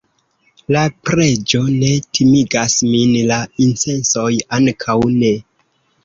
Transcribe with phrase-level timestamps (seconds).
[0.75, 0.79] la
[1.09, 5.31] preĝo ne timigas min, la incensoj ankaŭ ne.